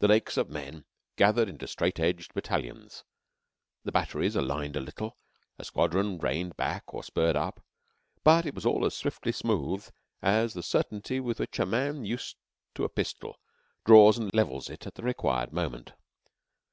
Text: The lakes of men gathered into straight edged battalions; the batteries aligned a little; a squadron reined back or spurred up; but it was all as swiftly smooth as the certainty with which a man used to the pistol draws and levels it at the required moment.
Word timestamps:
The 0.00 0.08
lakes 0.08 0.36
of 0.36 0.50
men 0.50 0.86
gathered 1.14 1.48
into 1.48 1.68
straight 1.68 2.00
edged 2.00 2.34
battalions; 2.34 3.04
the 3.84 3.92
batteries 3.92 4.34
aligned 4.34 4.74
a 4.74 4.80
little; 4.80 5.16
a 5.56 5.64
squadron 5.64 6.18
reined 6.18 6.56
back 6.56 6.92
or 6.92 7.04
spurred 7.04 7.36
up; 7.36 7.64
but 8.24 8.44
it 8.44 8.56
was 8.56 8.66
all 8.66 8.84
as 8.84 8.96
swiftly 8.96 9.30
smooth 9.30 9.88
as 10.20 10.54
the 10.54 10.64
certainty 10.64 11.20
with 11.20 11.38
which 11.38 11.60
a 11.60 11.64
man 11.64 12.04
used 12.04 12.38
to 12.74 12.82
the 12.82 12.88
pistol 12.88 13.38
draws 13.86 14.18
and 14.18 14.34
levels 14.34 14.68
it 14.68 14.84
at 14.84 14.96
the 14.96 15.04
required 15.04 15.52
moment. 15.52 15.92